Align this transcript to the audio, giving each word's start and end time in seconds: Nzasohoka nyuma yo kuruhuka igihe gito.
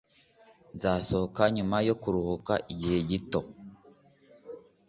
Nzasohoka 0.75 1.41
nyuma 1.55 1.77
yo 1.87 1.95
kuruhuka 2.01 2.53
igihe 2.73 2.97
gito. 3.09 3.39